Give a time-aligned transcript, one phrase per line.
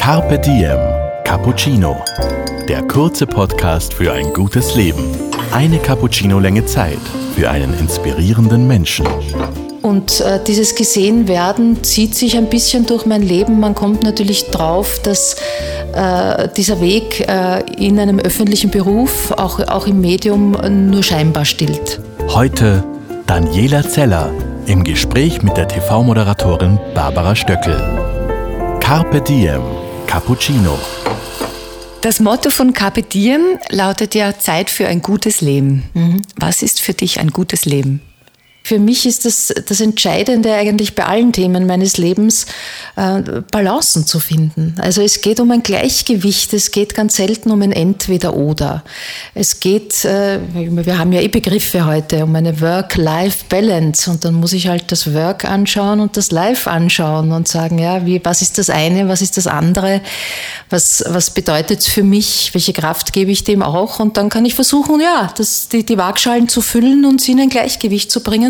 [0.00, 0.78] Carpe Diem
[1.24, 2.02] Cappuccino.
[2.66, 5.04] Der kurze Podcast für ein gutes Leben.
[5.52, 6.98] Eine Cappuccino-Länge Zeit
[7.36, 9.06] für einen inspirierenden Menschen.
[9.82, 13.60] Und äh, dieses Gesehenwerden zieht sich ein bisschen durch mein Leben.
[13.60, 15.36] Man kommt natürlich drauf, dass
[15.92, 20.56] äh, dieser Weg äh, in einem öffentlichen Beruf, auch, auch im Medium,
[20.90, 22.00] nur scheinbar stillt.
[22.28, 22.82] Heute
[23.26, 24.30] Daniela Zeller
[24.64, 27.76] im Gespräch mit der TV-Moderatorin Barbara Stöckel.
[28.80, 29.60] Carpe Diem
[30.10, 30.76] Cappuccino.
[32.00, 35.84] Das Motto von Carpe Diem lautet ja Zeit für ein gutes Leben.
[35.94, 36.22] Mhm.
[36.34, 38.00] Was ist für dich ein gutes Leben?
[38.62, 42.46] Für mich ist das, das Entscheidende eigentlich bei allen Themen meines Lebens,
[42.94, 43.20] äh,
[43.50, 44.74] Balancen zu finden.
[44.78, 48.84] Also es geht um ein Gleichgewicht, es geht ganz selten um ein Entweder-Oder.
[49.34, 54.10] Es geht, äh, wir haben ja eh Begriffe heute, um eine Work-Life-Balance.
[54.10, 58.04] Und dann muss ich halt das Work anschauen und das Life anschauen und sagen, ja,
[58.06, 60.00] wie, was ist das eine, was ist das andere,
[60.68, 63.98] was, was bedeutet es für mich, welche Kraft gebe ich dem auch?
[63.98, 67.40] Und dann kann ich versuchen, ja, das, die, die Waagschalen zu füllen und sie in
[67.40, 68.49] ein Gleichgewicht zu bringen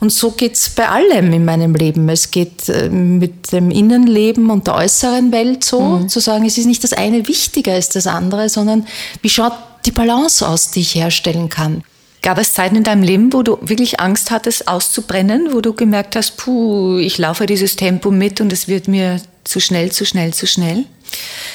[0.00, 2.08] und so geht es bei allem in meinem Leben.
[2.08, 6.08] Es geht äh, mit dem Innenleben und der äußeren Welt so, mhm.
[6.08, 8.86] zu sagen, es ist nicht das eine wichtiger als das andere, sondern
[9.22, 9.52] wie schaut
[9.86, 11.82] die Balance aus, die ich herstellen kann.
[12.22, 16.16] Gab es Zeiten in deinem Leben, wo du wirklich Angst hattest, auszubrennen, wo du gemerkt
[16.16, 20.34] hast, puh, ich laufe dieses Tempo mit und es wird mir zu schnell, zu schnell,
[20.34, 20.84] zu schnell?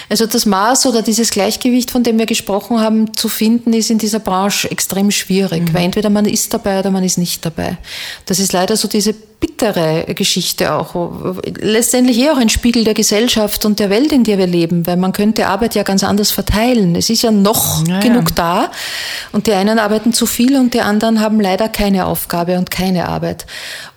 [0.09, 3.97] Also das Maß oder dieses Gleichgewicht, von dem wir gesprochen haben, zu finden, ist in
[3.97, 5.73] dieser Branche extrem schwierig, mhm.
[5.73, 7.77] weil entweder man ist dabei oder man ist nicht dabei.
[8.25, 11.35] Das ist leider so diese bittere Geschichte auch.
[11.59, 14.97] Letztendlich eh auch ein Spiegel der Gesellschaft und der Welt, in der wir leben, weil
[14.97, 16.95] man könnte Arbeit ja ganz anders verteilen.
[16.95, 17.99] Es ist ja noch naja.
[17.99, 18.71] genug da
[19.31, 23.07] und die einen arbeiten zu viel und die anderen haben leider keine Aufgabe und keine
[23.07, 23.45] Arbeit.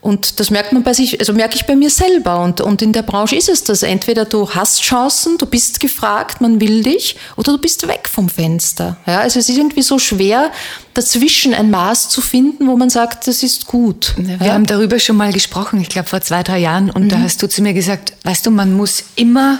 [0.00, 2.92] Und das merkt man bei sich, also merke ich bei mir selber und, und in
[2.92, 3.82] der Branche ist es das.
[3.82, 8.28] Entweder du hast Chancen, du bist gefragt, man will dich, oder du bist weg vom
[8.28, 8.96] Fenster.
[9.06, 10.52] Ja, also es ist irgendwie so schwer,
[10.94, 14.14] dazwischen ein Maß zu finden, wo man sagt, das ist gut.
[14.16, 14.54] Wir ja?
[14.54, 17.08] haben darüber schon mal gesprochen, ich glaube vor zwei, drei Jahren, und mhm.
[17.08, 19.58] da hast du zu mir gesagt, weißt du, man muss immer,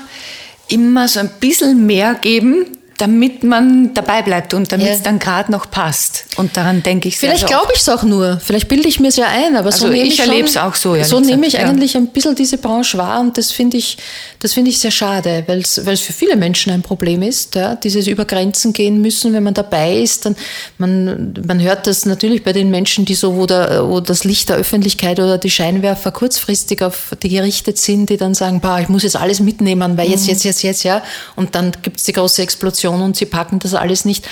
[0.68, 2.66] immer so ein bisschen mehr geben,
[2.98, 4.92] damit man dabei bleibt und damit ja.
[4.92, 6.26] es dann gerade noch passt.
[6.38, 8.38] Und daran denke ich sehr Vielleicht glaube ich es auch nur.
[8.40, 9.56] Vielleicht bilde ich mir es ja ein.
[9.56, 10.94] Aber also so ich, ich erlebe es auch so.
[11.02, 11.60] So nehme ich ja.
[11.60, 13.98] eigentlich ein bisschen diese Branche wahr und das finde ich,
[14.38, 18.06] das finde ich sehr schade, weil es für viele Menschen ein Problem ist, ja, dieses
[18.06, 20.26] über Grenzen gehen müssen, wenn man dabei ist.
[20.26, 20.36] Dann,
[20.78, 24.48] man, man hört das natürlich bei den Menschen, die so, wo, der, wo das Licht
[24.48, 28.88] der Öffentlichkeit oder die Scheinwerfer kurzfristig auf die gerichtet sind, die dann sagen, bah, ich
[28.88, 30.30] muss jetzt alles mitnehmen, weil jetzt, mhm.
[30.30, 31.02] jetzt, jetzt, jetzt, ja.
[31.34, 34.28] Und dann gibt es die große Explosion und sie packen das alles nicht.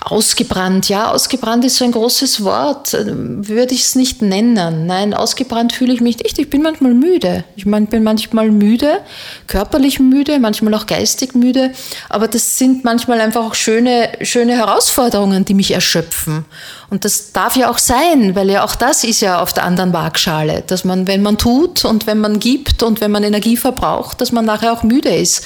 [0.00, 4.86] Ausgebrannt, ja, ausgebrannt ist so ein großes Wort, würde ich es nicht nennen.
[4.86, 6.38] Nein, ausgebrannt fühle ich mich nicht.
[6.38, 7.42] Ich bin manchmal müde.
[7.56, 9.00] Ich bin manchmal müde,
[9.48, 11.72] körperlich müde, manchmal auch geistig müde.
[12.08, 16.44] Aber das sind manchmal einfach auch schöne, schöne Herausforderungen, die mich erschöpfen.
[16.88, 19.92] Und das darf ja auch sein, weil ja auch das ist ja auf der anderen
[19.92, 24.20] Waagschale, dass man, wenn man tut und wenn man gibt und wenn man Energie verbraucht,
[24.20, 25.44] dass man nachher auch müde ist.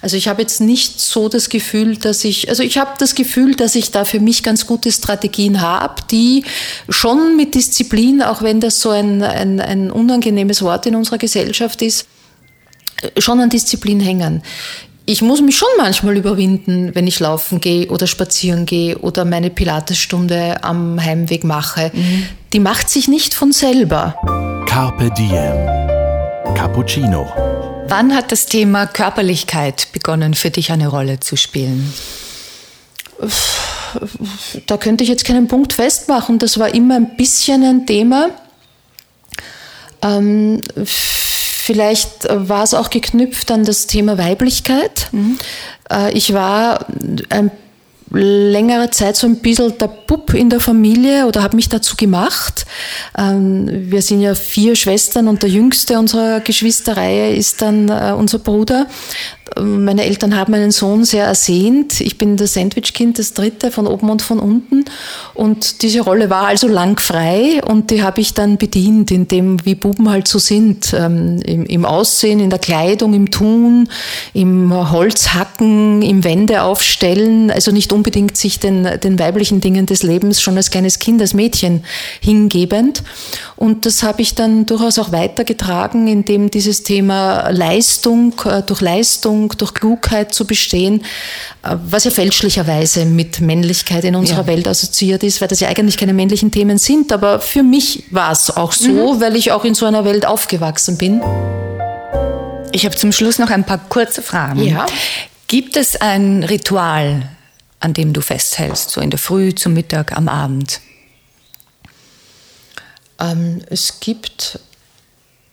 [0.00, 3.54] Also ich habe jetzt nicht so das Gefühl, dass ich, also ich habe das Gefühl,
[3.54, 6.44] dass ich da für mich ganz gute Strategien habe, die
[6.88, 11.80] schon mit Disziplin, auch wenn das so ein, ein, ein unangenehmes Wort in unserer Gesellschaft
[11.82, 12.06] ist,
[13.18, 14.42] schon an Disziplin hängen
[15.06, 19.50] ich muss mich schon manchmal überwinden, wenn ich laufen gehe oder spazieren gehe oder meine
[19.50, 21.90] Pilatesstunde am Heimweg mache.
[21.92, 22.26] Mhm.
[22.52, 24.14] Die macht sich nicht von selber.
[24.66, 26.54] Carpe Diem.
[26.54, 27.26] Cappuccino.
[27.88, 31.92] Wann hat das Thema Körperlichkeit begonnen für dich eine Rolle zu spielen?
[34.66, 36.38] Da könnte ich jetzt keinen Punkt festmachen.
[36.38, 38.30] Das war immer ein bisschen ein Thema.
[40.02, 40.60] Ähm,
[41.64, 45.06] Vielleicht war es auch geknüpft an das Thema Weiblichkeit.
[45.12, 45.38] Mhm.
[45.88, 46.86] Äh, ich war
[47.28, 47.52] ein
[48.10, 52.66] längere Zeit so ein bisschen der Bub in der Familie oder habe mich dazu gemacht.
[53.16, 58.40] Ähm, wir sind ja vier Schwestern und der jüngste unserer Geschwisterreihe ist dann äh, unser
[58.40, 58.88] Bruder.
[59.60, 62.00] Meine Eltern haben meinen Sohn sehr ersehnt.
[62.00, 64.84] Ich bin das Sandwich-Kind, das dritte von oben und von unten.
[65.34, 69.64] Und diese Rolle war also lang frei und die habe ich dann bedient in dem,
[69.64, 70.94] wie Buben halt so sind.
[70.94, 73.88] Ähm, im, im, Aussehen, in der Kleidung, im Tun,
[74.34, 77.50] im Holzhacken, im Wände aufstellen.
[77.50, 81.34] Also nicht unbedingt sich den, den weiblichen Dingen des Lebens schon als kleines Kind, als
[81.34, 81.84] Mädchen
[82.20, 83.02] hingebend.
[83.56, 89.41] Und das habe ich dann durchaus auch weitergetragen, indem dieses Thema Leistung, äh, durch Leistung,
[89.42, 91.04] Bildung, durch Klugheit zu bestehen,
[91.62, 94.46] äh, was ja fälschlicherweise mit Männlichkeit in unserer ja.
[94.46, 97.12] Welt assoziiert ist, weil das ja eigentlich keine männlichen Themen sind.
[97.12, 99.20] Aber für mich war es auch so, mhm.
[99.20, 101.20] weil ich auch in so einer Welt aufgewachsen bin.
[102.72, 104.62] Ich habe zum Schluss noch ein paar kurze Fragen.
[104.62, 104.86] Ja.
[105.46, 107.28] Gibt es ein Ritual,
[107.80, 110.80] an dem du festhältst, so in der Früh, zum Mittag, am Abend?
[113.20, 114.58] Ähm, es gibt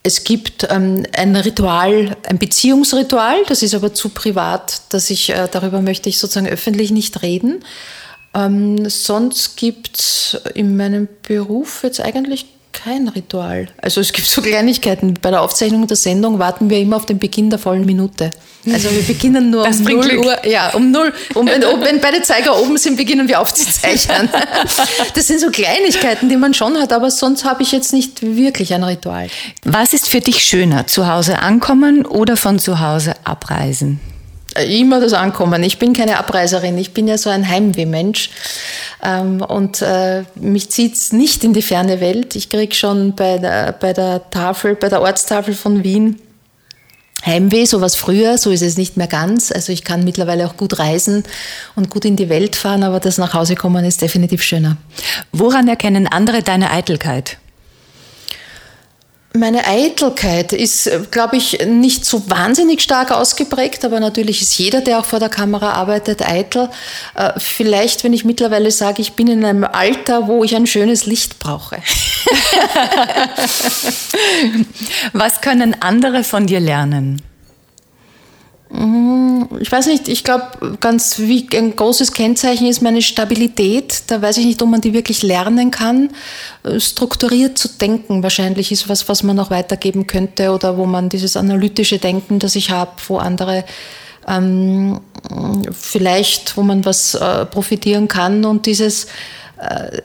[0.04, 5.48] es gibt ähm, ein Ritual, ein Beziehungsritual, das ist aber zu privat, dass ich äh,
[5.51, 7.63] darüber möchte ich sozusagen öffentlich nicht reden.
[8.34, 13.68] Ähm, sonst gibt es in meinem Beruf jetzt eigentlich kein Ritual.
[13.81, 15.16] Also es gibt so Kleinigkeiten.
[15.21, 18.31] Bei der Aufzeichnung der Sendung warten wir immer auf den Beginn der vollen Minute.
[18.71, 20.25] Also wir beginnen nur das um 0 Glück.
[20.25, 20.45] Uhr.
[20.45, 24.30] Ja, um 0 um, wenn, wenn beide Zeiger oben sind, beginnen wir aufzuzeichnen.
[25.13, 28.74] Das sind so Kleinigkeiten, die man schon hat, aber sonst habe ich jetzt nicht wirklich
[28.74, 29.27] ein Ritual.
[29.63, 34.00] Was ist für dich schöner, zu Hause ankommen oder von zu Hause abreisen?
[34.68, 35.63] Immer das Ankommen.
[35.63, 38.30] Ich bin keine Abreiserin, ich bin ja so ein Heimwehmensch.
[39.04, 42.36] Ähm, und äh, mich zieht's nicht in die ferne Welt.
[42.36, 46.19] Ich krieg schon bei der, bei der Tafel, bei der Ortstafel von Wien
[47.25, 49.51] Heimweh, so was früher, so ist es nicht mehr ganz.
[49.51, 51.24] Also ich kann mittlerweile auch gut reisen
[51.75, 54.78] und gut in die Welt fahren, aber das nach Hause kommen ist definitiv schöner.
[55.31, 57.38] Woran erkennen andere deine Eitelkeit?
[59.33, 64.99] Meine Eitelkeit ist, glaube ich, nicht so wahnsinnig stark ausgeprägt, aber natürlich ist jeder, der
[64.99, 66.67] auch vor der Kamera arbeitet, eitel.
[67.13, 71.05] Äh, vielleicht, wenn ich mittlerweile sage, ich bin in einem Alter, wo ich ein schönes
[71.05, 71.77] Licht brauche.
[75.13, 77.21] Was können andere von dir lernen?
[78.69, 84.04] Mm, ich weiß nicht, ich glaube, ganz wie ein großes Kennzeichen ist meine Stabilität.
[84.07, 86.12] Da weiß ich nicht, ob man die wirklich lernen kann.
[86.63, 91.10] Äh, strukturiert zu denken wahrscheinlich ist was, was man noch weitergeben könnte oder wo man
[91.10, 93.66] dieses analytische Denken, das ich habe, wo andere
[94.27, 95.00] ähm,
[95.72, 99.07] vielleicht, wo man was äh, profitieren kann und dieses
[99.57, 100.01] äh,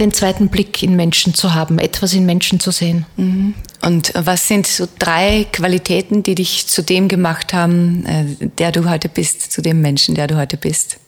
[0.00, 3.06] den zweiten Blick in Menschen zu haben, etwas in Menschen zu sehen.
[3.16, 3.54] Mhm.
[3.82, 8.88] Und was sind so drei Qualitäten, die dich zu dem gemacht haben, äh, der du
[8.88, 10.98] heute bist, zu dem Menschen, der du heute bist?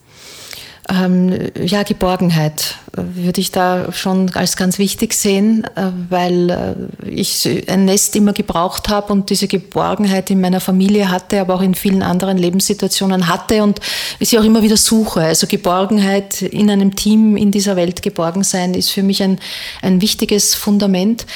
[0.89, 7.49] Ähm, ja, Geborgenheit würde ich da schon als ganz wichtig sehen, äh, weil äh, ich
[7.69, 11.77] ein Nest immer gebraucht habe und diese Geborgenheit in meiner Familie hatte, aber auch in
[11.77, 13.81] vielen anderen Lebenssituationen hatte und
[14.19, 15.21] sie auch immer wieder suche.
[15.21, 19.39] Also Geborgenheit in einem Team in dieser Welt geborgen sein ist für mich ein,
[19.83, 21.27] ein wichtiges Fundament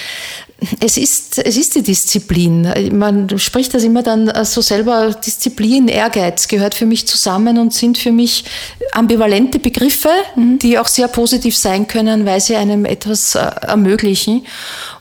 [0.80, 2.66] es ist, es ist die Disziplin.
[2.96, 7.98] Man spricht das immer dann so selber, Disziplin, Ehrgeiz gehört für mich zusammen und sind
[7.98, 8.44] für mich
[8.92, 10.58] ambivalente Begriffe, mhm.
[10.58, 14.46] die auch sehr positiv sein können, weil sie einem etwas äh, ermöglichen.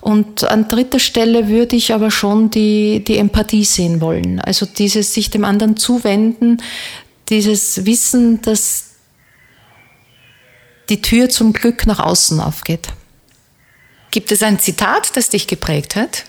[0.02, 4.42] Und an dritter Stelle würde ich aber schon die, die Empathie sehen wollen.
[4.42, 6.62] Also dieses sich dem anderen zuwenden,
[7.30, 8.90] dieses Wissen, dass
[10.90, 12.90] die Tür zum Glück nach außen aufgeht.
[14.16, 16.24] Gibt es ein Zitat, das dich geprägt hat?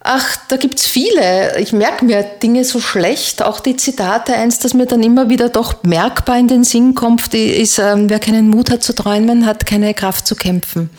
[0.00, 1.58] Ach, da gibt es viele.
[1.58, 3.42] Ich merke mir Dinge so schlecht.
[3.42, 7.32] Auch die Zitate, eins, das mir dann immer wieder doch merkbar in den Sinn kommt,
[7.32, 10.90] ist, ähm, wer keinen Mut hat zu träumen, hat keine Kraft zu kämpfen.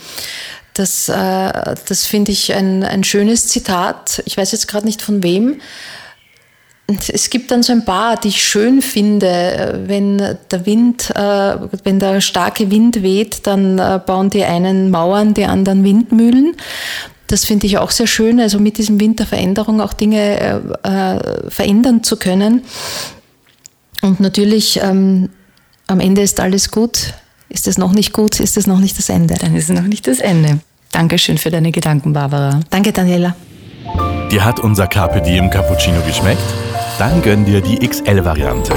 [0.74, 4.24] Das, äh, das finde ich ein, ein schönes Zitat.
[4.26, 5.62] Ich weiß jetzt gerade nicht von wem,
[6.88, 9.84] es gibt dann so ein paar, die ich schön finde.
[9.88, 15.34] Wenn der Wind, äh, wenn der starke Wind weht, dann äh, bauen die einen Mauern,
[15.34, 16.56] die anderen Windmühlen.
[17.28, 21.50] Das finde ich auch sehr schön, also mit diesem Wind der Veränderung auch Dinge äh,
[21.50, 22.62] verändern zu können.
[24.04, 25.30] Und natürlich, ähm,
[25.88, 27.16] am Ende ist alles gut.
[27.50, 29.36] Ist es noch nicht gut, ist es noch nicht das Ende.
[29.36, 30.60] Dann ist es noch nicht das Ende.
[30.92, 32.60] Dankeschön für deine Gedanken, Barbara.
[32.70, 33.36] Danke, Daniela.
[34.32, 36.42] Dir hat unser Carpe Diem Cappuccino geschmeckt?
[36.98, 38.74] Dann gönn dir die XL-Variante.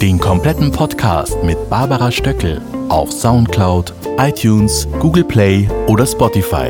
[0.00, 6.68] Den kompletten Podcast mit Barbara Stöckel auf Soundcloud, iTunes, Google Play oder Spotify.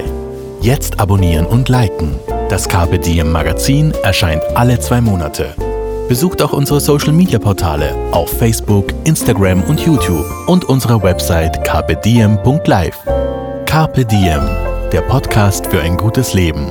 [0.61, 2.15] Jetzt abonnieren und liken.
[2.49, 5.55] Das Carpe Diem Magazin erscheint alle zwei Monate.
[6.09, 12.99] Besucht auch unsere Social Media Portale auf Facebook, Instagram und YouTube und unsere Website carpediem.live.
[13.67, 14.47] Carpe Diem,
[14.93, 16.71] der Podcast für ein gutes Leben